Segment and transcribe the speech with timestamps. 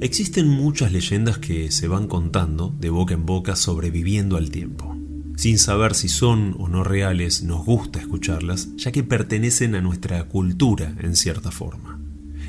[0.00, 4.96] Existen muchas leyendas que se van contando de boca en boca sobreviviendo al tiempo.
[5.36, 10.28] Sin saber si son o no reales, nos gusta escucharlas, ya que pertenecen a nuestra
[10.28, 12.00] cultura en cierta forma.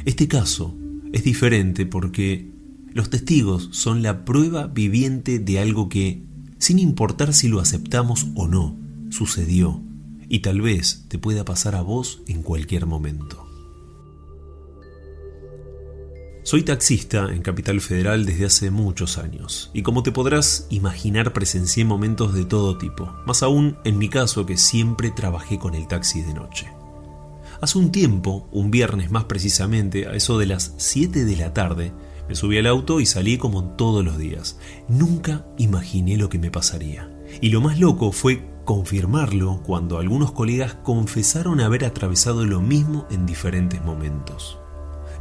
[0.05, 0.77] Este caso
[1.11, 2.51] es diferente porque
[2.93, 6.21] los testigos son la prueba viviente de algo que,
[6.59, 8.77] sin importar si lo aceptamos o no,
[9.09, 9.81] sucedió
[10.27, 13.48] y tal vez te pueda pasar a vos en cualquier momento.
[16.49, 21.85] Soy taxista en Capital Federal desde hace muchos años y como te podrás imaginar presencié
[21.85, 26.23] momentos de todo tipo, más aún en mi caso que siempre trabajé con el taxi
[26.23, 26.67] de noche.
[27.61, 31.93] Hace un tiempo, un viernes más precisamente, a eso de las 7 de la tarde,
[32.27, 34.57] me subí al auto y salí como todos los días.
[34.87, 37.15] Nunca imaginé lo que me pasaría.
[37.41, 43.27] Y lo más loco fue confirmarlo cuando algunos colegas confesaron haber atravesado lo mismo en
[43.27, 44.58] diferentes momentos.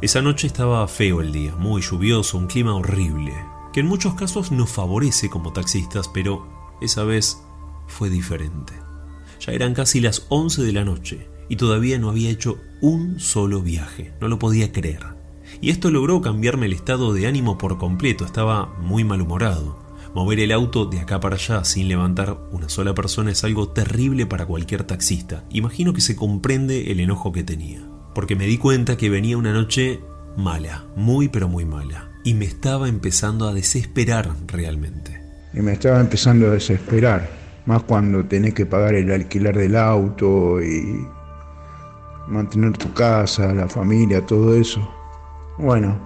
[0.01, 3.33] Esa noche estaba feo el día, muy lluvioso, un clima horrible,
[3.73, 6.47] que en muchos casos nos favorece como taxistas, pero
[6.79, 7.43] esa vez
[7.85, 8.71] fue diferente.
[9.41, 13.61] Ya eran casi las 11 de la noche y todavía no había hecho un solo
[13.61, 15.05] viaje, no lo podía creer.
[15.59, 19.79] Y esto logró cambiarme el estado de ánimo por completo, estaba muy malhumorado.
[20.15, 24.25] Mover el auto de acá para allá sin levantar una sola persona es algo terrible
[24.25, 25.43] para cualquier taxista.
[25.49, 27.88] Imagino que se comprende el enojo que tenía
[28.19, 30.01] porque me di cuenta que venía una noche
[30.35, 35.21] mala, muy pero muy mala, y me estaba empezando a desesperar realmente.
[35.53, 37.29] Y me estaba empezando a desesperar,
[37.65, 41.07] más cuando tenés que pagar el alquiler del auto y
[42.27, 44.85] mantener tu casa, la familia, todo eso.
[45.57, 45.97] Bueno,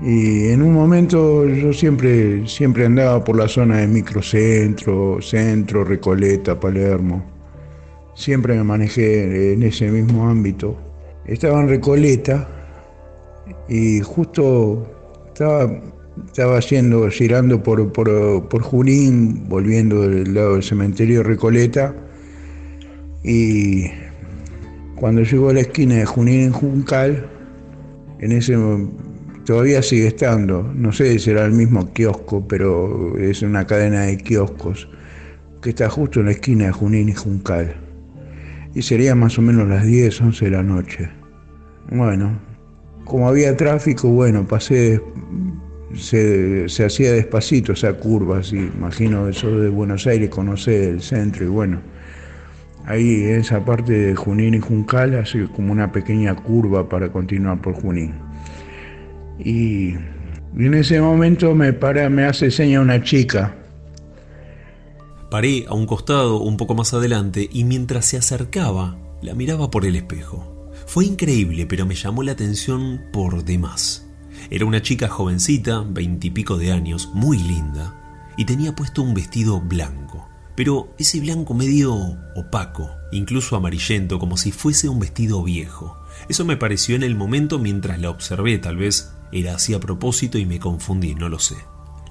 [0.00, 6.60] y en un momento yo siempre, siempre andaba por la zona de microcentro, centro, Recoleta,
[6.60, 7.24] Palermo.
[8.14, 10.84] Siempre me manejé en ese mismo ámbito
[11.28, 12.48] estaba en Recoleta
[13.68, 14.86] y justo
[15.28, 15.70] estaba,
[16.26, 21.94] estaba haciendo, girando por, por, Junín, volviendo del lado del cementerio Recoleta,
[23.22, 23.86] y
[24.96, 27.28] cuando llegó a la esquina de Junín en Juncal,
[28.20, 28.56] en ese
[29.44, 34.18] todavía sigue estando, no sé si será el mismo kiosco, pero es una cadena de
[34.18, 34.88] kioscos
[35.62, 37.74] que está justo en la esquina de Junín y Juncal.
[38.74, 41.17] Y sería más o menos las 10, 11 de la noche.
[41.90, 42.38] Bueno,
[43.04, 45.00] como había tráfico, bueno, pasé,
[45.94, 51.48] se, hacía despacito esa curva, así, imagino eso de Buenos Aires, conocer el centro y
[51.48, 51.80] bueno,
[52.84, 57.62] ahí en esa parte de Junín y Juncal, así como una pequeña curva para continuar
[57.62, 58.14] por Junín.
[59.38, 59.94] Y,
[60.56, 63.54] en ese momento me para, me hace seña una chica.
[65.30, 69.86] Paré a un costado un poco más adelante y mientras se acercaba, la miraba por
[69.86, 70.57] el espejo.
[70.88, 74.06] Fue increíble, pero me llamó la atención por demás.
[74.48, 77.94] Era una chica jovencita, veintipico de años, muy linda,
[78.38, 80.26] y tenía puesto un vestido blanco,
[80.56, 81.94] pero ese blanco medio
[82.34, 85.94] opaco, incluso amarillento, como si fuese un vestido viejo.
[86.30, 90.38] Eso me pareció en el momento mientras la observé, tal vez era así a propósito
[90.38, 91.56] y me confundí, no lo sé.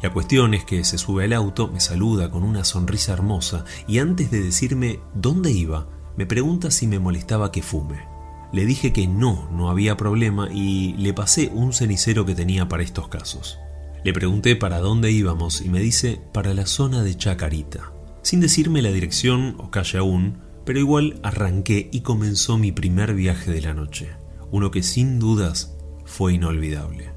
[0.03, 3.97] La cuestión es que se sube al auto, me saluda con una sonrisa hermosa y
[3.97, 8.16] antes de decirme dónde iba, me pregunta si me molestaba que fume.
[8.51, 12.83] Le dije que no, no había problema y le pasé un cenicero que tenía para
[12.83, 13.59] estos casos.
[14.03, 17.91] Le pregunté para dónde íbamos y me dice para la zona de Chacarita.
[18.21, 23.51] Sin decirme la dirección o calle aún, pero igual arranqué y comenzó mi primer viaje
[23.51, 24.09] de la noche,
[24.51, 27.11] uno que sin dudas fue inolvidable.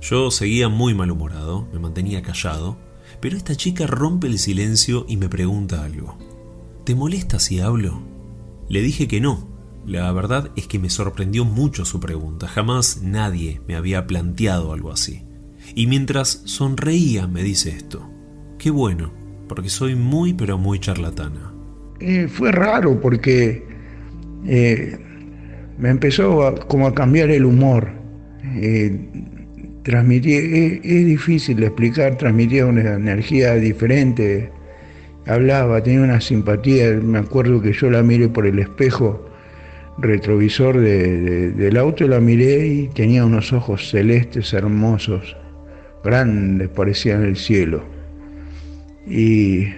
[0.00, 2.76] Yo seguía muy malhumorado, me mantenía callado,
[3.20, 6.18] pero esta chica rompe el silencio y me pregunta algo.
[6.84, 8.02] ¿Te molesta si hablo?
[8.68, 9.55] Le dije que no,
[9.86, 14.90] la verdad es que me sorprendió mucho su pregunta, jamás nadie me había planteado algo
[14.90, 15.22] así.
[15.74, 18.10] Y mientras sonreía me dice esto,
[18.58, 19.12] qué bueno,
[19.48, 21.52] porque soy muy pero muy charlatana.
[22.28, 23.64] Fue raro porque
[24.44, 24.98] eh,
[25.78, 27.88] me empezó como a cambiar el humor.
[28.56, 28.98] Eh,
[29.84, 34.50] es, es, difícil de explicar, transmitía una energía diferente,
[35.26, 39.26] hablaba, tenía una simpatía, me acuerdo que yo la miré por el espejo
[39.98, 45.36] retrovisor del auto y la miré y tenía unos ojos celestes hermosos,
[46.04, 47.82] grandes, parecían el cielo.
[49.06, 49.68] Y,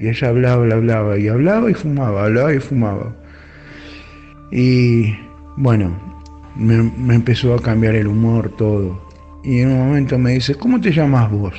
[0.00, 3.14] ella hablaba, hablaba, y hablaba y fumaba, hablaba y fumaba.
[4.50, 5.14] Y
[5.56, 5.96] bueno,
[6.56, 9.00] me, empezó a cambiar el humor todo.
[9.42, 11.54] Y en un momento me dice, ¿cómo te llamas vos?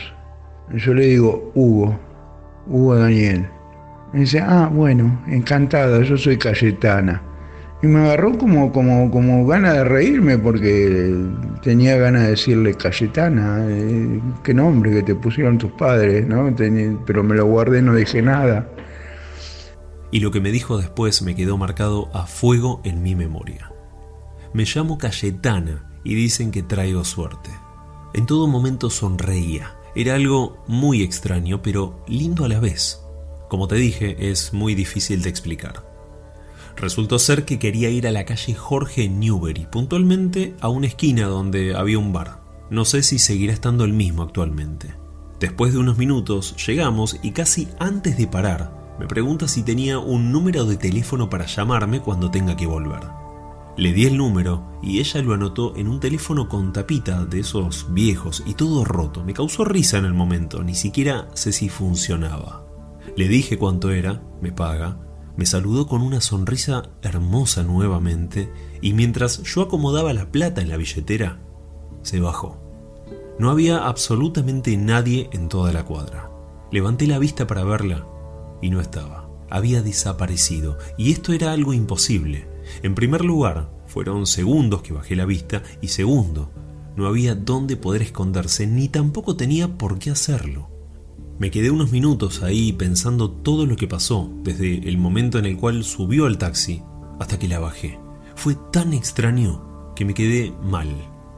[0.73, 1.97] Yo le digo, Hugo,
[2.67, 3.47] Hugo Daniel.
[4.13, 7.21] Me dice, ah, bueno, encantada, yo soy Cayetana.
[7.81, 11.13] Y me agarró como, como, como ganas de reírme porque
[11.61, 16.53] tenía ganas de decirle Cayetana, eh, qué nombre que te pusieron tus padres, ¿no?
[17.05, 18.67] pero me lo guardé, no dije nada.
[20.11, 23.71] Y lo que me dijo después me quedó marcado a fuego en mi memoria.
[24.53, 27.49] Me llamo Cayetana y dicen que traigo suerte.
[28.13, 29.73] En todo momento sonreía.
[29.93, 33.01] Era algo muy extraño, pero lindo a la vez.
[33.49, 35.94] Como te dije, es muy difícil de explicar.
[36.77, 41.75] Resultó ser que quería ir a la calle Jorge Newbery, puntualmente a una esquina donde
[41.75, 42.41] había un bar.
[42.69, 44.93] No sé si seguirá estando el mismo actualmente.
[45.39, 50.31] Después de unos minutos llegamos y casi antes de parar, me pregunta si tenía un
[50.31, 53.01] número de teléfono para llamarme cuando tenga que volver.
[53.77, 57.93] Le di el número y ella lo anotó en un teléfono con tapita de esos
[57.93, 59.23] viejos y todo roto.
[59.23, 62.65] Me causó risa en el momento, ni siquiera sé si funcionaba.
[63.17, 64.97] Le dije cuánto era, me paga,
[65.37, 68.51] me saludó con una sonrisa hermosa nuevamente
[68.81, 71.39] y mientras yo acomodaba la plata en la billetera,
[72.01, 72.57] se bajó.
[73.37, 76.31] No había absolutamente nadie en toda la cuadra.
[76.71, 78.07] Levanté la vista para verla
[78.61, 79.29] y no estaba.
[79.49, 82.47] Había desaparecido y esto era algo imposible.
[82.81, 86.49] En primer lugar, fueron segundos que bajé la vista y segundo,
[86.95, 90.69] no había dónde poder esconderse ni tampoco tenía por qué hacerlo.
[91.37, 95.57] Me quedé unos minutos ahí pensando todo lo que pasó desde el momento en el
[95.57, 96.81] cual subió al taxi
[97.19, 97.99] hasta que la bajé.
[98.35, 100.87] Fue tan extraño que me quedé mal,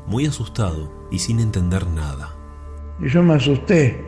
[0.06, 2.36] muy asustado y sin entender nada.
[3.02, 4.00] Y yo me asusté.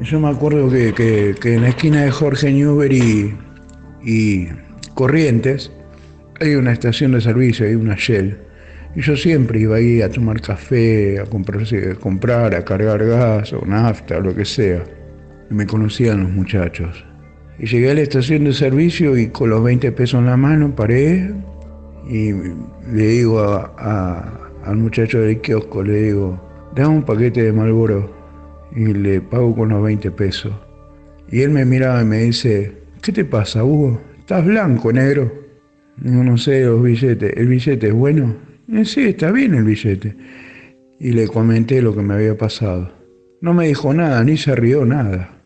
[0.00, 3.36] Yo me acuerdo que, en la esquina de Jorge Newbery
[4.02, 4.46] y
[4.94, 5.70] Corrientes,
[6.40, 8.38] hay una estación de servicio, hay una Shell.
[8.94, 13.52] Y yo siempre iba ahí a tomar café, a, comprarse, a comprar, a cargar gas
[13.52, 14.84] o nafta, lo que sea.
[15.50, 17.04] Y me conocían los muchachos.
[17.58, 20.74] Y llegué a la estación de servicio y con los 20 pesos en la mano
[20.74, 21.32] paré
[22.08, 23.40] y le digo
[23.78, 26.40] al muchacho del kiosco, le digo,
[26.74, 28.12] dame un paquete de Malboro
[28.74, 30.52] y le pago con los 20 pesos.
[31.30, 34.00] Y él me miraba y me dice, ¿qué te pasa, Hugo?
[34.18, 35.32] Estás blanco, negro.
[35.96, 37.32] No sé, los billetes.
[37.36, 38.34] ¿El billete es bueno?
[38.68, 40.14] Eh, sí, está bien el billete.
[41.00, 42.92] Y le comenté lo que me había pasado.
[43.40, 45.42] No me dijo nada, ni se rió nada.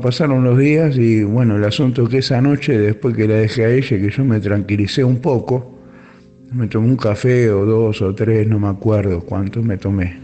[0.00, 3.70] Pasaron los días y bueno, el asunto que esa noche, después que la dejé a
[3.70, 5.78] ella, que yo me tranquilicé un poco,
[6.50, 10.16] me tomé un café o dos o tres, no me acuerdo cuántos me tomé.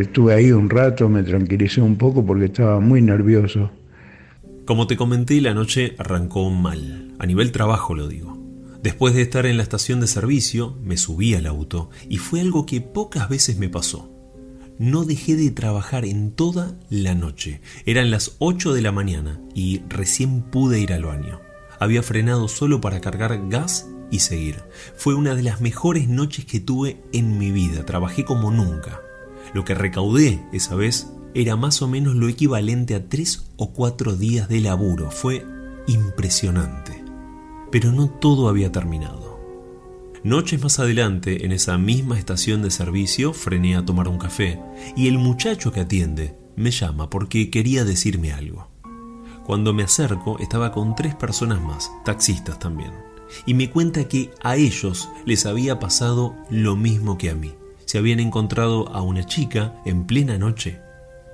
[0.00, 3.70] estuve ahí un rato, me tranquilicé un poco porque estaba muy nervioso.
[4.64, 8.37] Como te comenté, la noche arrancó mal, a nivel trabajo lo digo.
[8.82, 12.64] Después de estar en la estación de servicio, me subí al auto y fue algo
[12.64, 14.10] que pocas veces me pasó.
[14.78, 17.60] No dejé de trabajar en toda la noche.
[17.84, 21.40] Eran las 8 de la mañana y recién pude ir al baño.
[21.80, 24.62] Había frenado solo para cargar gas y seguir.
[24.96, 27.84] Fue una de las mejores noches que tuve en mi vida.
[27.84, 29.00] Trabajé como nunca.
[29.52, 34.14] Lo que recaudé esa vez era más o menos lo equivalente a tres o cuatro
[34.14, 35.10] días de laburo.
[35.10, 35.44] Fue
[35.88, 36.97] impresionante.
[37.70, 39.38] Pero no todo había terminado.
[40.24, 44.60] Noches más adelante, en esa misma estación de servicio, frené a tomar un café
[44.96, 48.68] y el muchacho que atiende me llama porque quería decirme algo.
[49.46, 52.92] Cuando me acerco estaba con tres personas más, taxistas también,
[53.46, 57.54] y me cuenta que a ellos les había pasado lo mismo que a mí.
[57.84, 60.80] Se habían encontrado a una chica en plena noche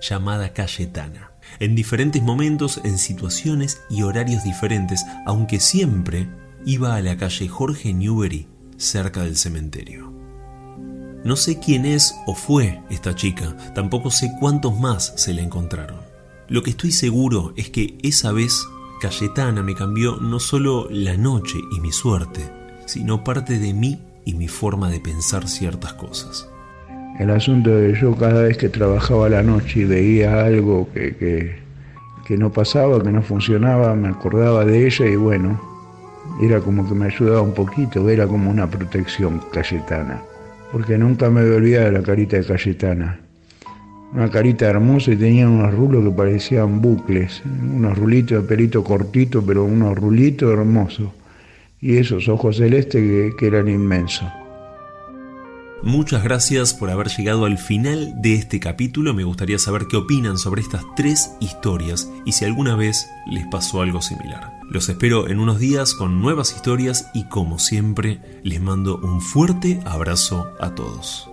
[0.00, 6.28] llamada Cayetana, en diferentes momentos, en situaciones y horarios diferentes, aunque siempre
[6.64, 10.12] iba a la calle Jorge Newbery, cerca del cementerio.
[11.24, 16.00] No sé quién es o fue esta chica, tampoco sé cuántos más se la encontraron.
[16.48, 18.66] Lo que estoy seguro es que esa vez
[19.00, 22.52] Cayetana me cambió no solo la noche y mi suerte,
[22.86, 26.48] sino parte de mí y mi forma de pensar ciertas cosas.
[27.18, 31.54] El asunto de yo cada vez que trabajaba la noche y veía algo que,
[32.26, 35.60] que, no pasaba, que no funcionaba, me acordaba de ella y bueno,
[36.42, 40.22] era como que me ayudaba un poquito, era como una protección Cayetana.
[40.72, 43.20] Porque nunca me olvidaba de la carita de Cayetana.
[44.12, 49.40] Una carita hermosa y tenía unos rulos que parecían bucles, unos rulitos de pelito cortito,
[49.44, 51.10] pero unos rulitos hermosos.
[51.80, 54.26] Y esos ojos celestes que, que eran inmensos.
[55.84, 59.12] Muchas gracias por haber llegado al final de este capítulo.
[59.12, 63.82] Me gustaría saber qué opinan sobre estas tres historias y si alguna vez les pasó
[63.82, 64.58] algo similar.
[64.70, 69.78] Los espero en unos días con nuevas historias y como siempre les mando un fuerte
[69.84, 71.28] abrazo a todos.